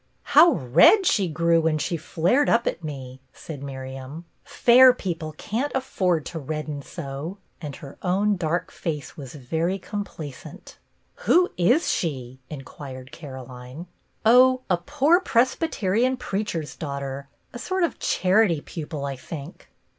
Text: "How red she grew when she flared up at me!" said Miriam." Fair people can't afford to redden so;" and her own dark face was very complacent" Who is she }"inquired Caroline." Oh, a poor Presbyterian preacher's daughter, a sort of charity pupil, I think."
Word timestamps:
"How 0.35 0.53
red 0.53 1.05
she 1.05 1.27
grew 1.27 1.61
when 1.61 1.77
she 1.77 1.95
flared 1.95 2.49
up 2.49 2.65
at 2.65 2.83
me!" 2.83 3.19
said 3.33 3.61
Miriam." 3.61 4.25
Fair 4.43 4.93
people 4.95 5.33
can't 5.33 5.71
afford 5.75 6.25
to 6.25 6.39
redden 6.39 6.81
so;" 6.81 7.37
and 7.61 7.75
her 7.75 7.99
own 8.01 8.35
dark 8.35 8.71
face 8.71 9.15
was 9.15 9.35
very 9.35 9.77
complacent" 9.77 10.79
Who 11.27 11.51
is 11.55 11.87
she 11.91 12.39
}"inquired 12.49 13.11
Caroline." 13.11 13.85
Oh, 14.25 14.61
a 14.71 14.77
poor 14.77 15.19
Presbyterian 15.19 16.17
preacher's 16.17 16.75
daughter, 16.75 17.29
a 17.53 17.59
sort 17.59 17.83
of 17.83 17.99
charity 17.99 18.59
pupil, 18.61 19.05
I 19.05 19.15
think." 19.15 19.69